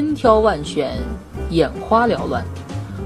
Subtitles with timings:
[0.00, 0.96] 千挑万选，
[1.50, 2.42] 眼花缭乱，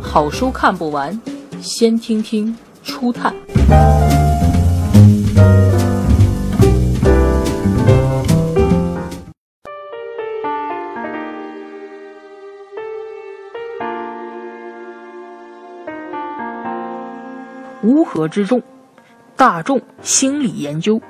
[0.00, 1.20] 好书看不完，
[1.60, 3.34] 先听听初探。
[17.82, 18.62] 乌合之众，
[19.34, 21.00] 大众心理研究。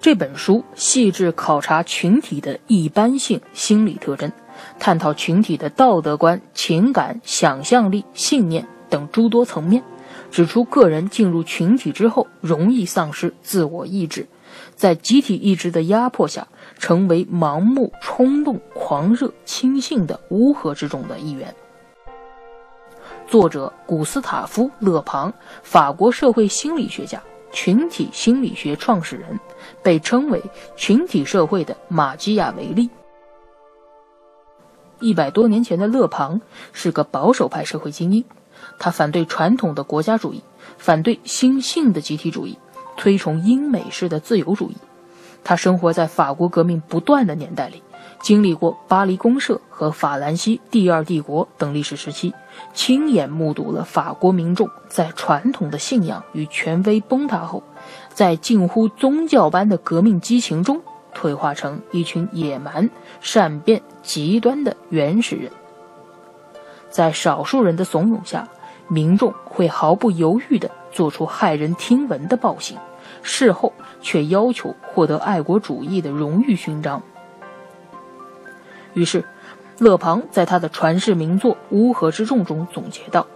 [0.00, 4.32] 这本书细致考察群体的一般性心理特征，
[4.78, 9.82] 探讨群体的道德观、情感、想象力、信念等诸多层面，
[10.30, 14.26] 指出个人进入群体之后容易丧失自我意志，
[14.74, 16.48] 在集体意志的压迫下，
[16.78, 21.54] 成为盲目、冲动、狂热、轻信的乌合之众的一员。
[23.28, 25.30] 作者古斯塔夫·勒庞，
[25.62, 29.38] 法国社会心理学家、群体心理学创始人，
[29.82, 30.42] 被称为
[30.76, 32.88] 群体社会的马基雅维利。
[35.00, 36.40] 一百多年前的勒庞
[36.72, 38.24] 是个保守派社会精英，
[38.78, 40.42] 他反对传统的国家主义，
[40.76, 42.58] 反对新兴的集体主义，
[42.96, 44.76] 推崇英美式的自由主义。
[45.42, 47.82] 他生活在法国革命不断的年代里。
[48.20, 52.34] 经历过巴黎公社和法兰西第二帝国等历史时期，
[52.74, 57.62] 亲眼目睹了法国民众在传统的信仰与权威崩塌后，
[58.10, 60.80] 在近乎宗教般的革命激情中
[61.14, 62.88] 退化成一群野蛮、
[63.22, 65.50] 善变、极端的原始人。
[66.90, 68.46] 在少数人的怂恿下，
[68.86, 72.76] 民众会毫不犹豫地做出骇人听闻的暴行，
[73.22, 73.72] 事后
[74.02, 77.02] 却要求获得爱国主义的荣誉勋章。
[78.94, 79.24] 于是，
[79.78, 83.26] 勒庞在他的传世名作《乌合之众》中总结道：“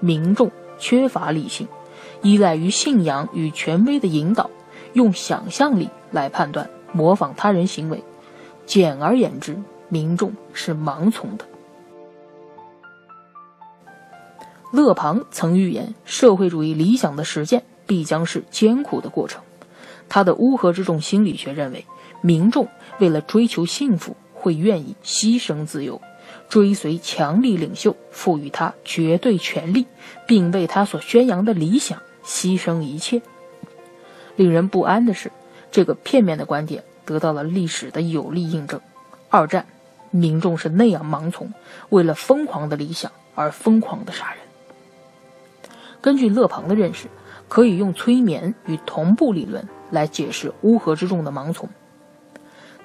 [0.00, 1.66] 民众缺乏理性，
[2.22, 4.50] 依赖于信仰与权威的引导，
[4.92, 8.02] 用想象力来判断、模仿他人行为。
[8.66, 9.56] 简而言之，
[9.88, 11.44] 民众是盲从的。”
[14.72, 19.42] 勒庞曾预言，社会主义理想的实践必将是艰苦的过程。
[20.08, 21.84] 他的乌合之众心理学认为，
[22.20, 24.16] 民众为了追求幸福。
[24.42, 26.02] 会愿意牺牲自由，
[26.48, 29.86] 追随强力领袖，赋予他绝对权力，
[30.26, 33.22] 并为他所宣扬的理想牺牲一切。
[34.34, 35.30] 令人不安的是，
[35.70, 38.80] 这个片面的观点得到了历史的有力印证。
[39.30, 39.66] 二战，
[40.10, 41.54] 民众是那样盲从，
[41.90, 44.38] 为了疯狂的理想而疯狂的杀人。
[46.00, 47.06] 根据勒庞的认识，
[47.48, 51.68] 可以用催眠与同步理论来解释乌合之众的盲从。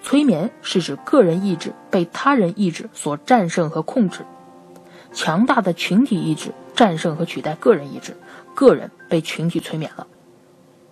[0.08, 4.22] 催眠是指个人意志被他人意志所战胜和控制，
[5.12, 8.16] 强大的群体意志战胜和取代个人意志，
[8.56, 10.08] 个人被群体催眠了。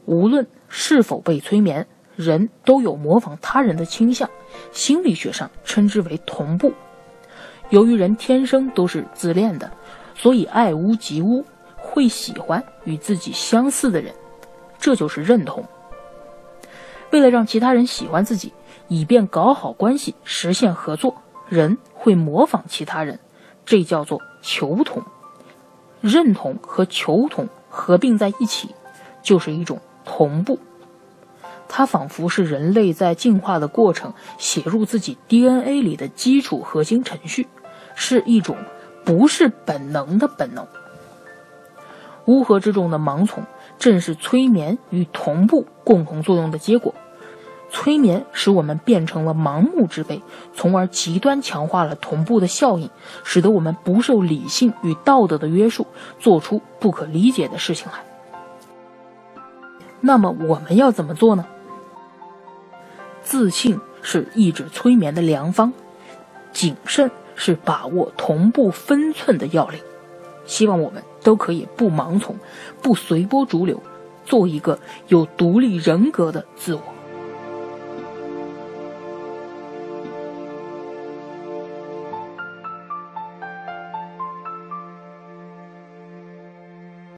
[0.03, 1.87] 无论是否被催眠，
[2.17, 4.29] 人都有模仿他人的倾向，
[4.73, 6.73] 心理学上称之为同步。
[7.69, 9.71] 由于人天生都是自恋的，
[10.13, 11.41] 所以爱屋及乌，
[11.77, 14.13] 会喜欢与自己相似的人，
[14.77, 15.63] 这就是认同。
[17.11, 18.53] 为了让其他人喜欢自己。
[18.87, 21.15] 以便搞好关系，实现合作，
[21.49, 23.19] 人会模仿其他人，
[23.65, 25.01] 这叫做求同。
[26.01, 28.75] 认同和求同合并在一起，
[29.23, 30.59] 就是一种同步。
[31.67, 37.47] 它仿佛是人类在进化的过程写入自己 DNA 里的基础核心程序，
[37.95, 38.55] 是一种
[39.03, 40.67] 不是本能的本能。
[42.25, 43.43] 乌合之众的盲从，
[43.77, 46.93] 正是催眠与同步共同作用的结果。
[47.71, 50.21] 催眠使我们变成了盲目之辈，
[50.53, 52.89] 从而极端强化了同步的效应，
[53.23, 55.85] 使得我们不受理性与道德的约束，
[56.19, 57.99] 做出不可理解的事情来。
[59.99, 61.45] 那么我们要怎么做呢？
[63.23, 65.73] 自信是抑制催眠的良方，
[66.53, 69.79] 谨慎是把握同步分寸的要领。
[70.45, 72.35] 希望我们都可以不盲从，
[72.83, 73.81] 不随波逐流，
[74.25, 74.77] 做一个
[75.07, 76.81] 有独立人格的自我。